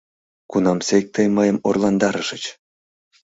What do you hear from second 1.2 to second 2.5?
мыйым орландарышыч?